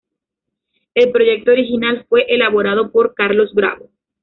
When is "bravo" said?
3.53-3.91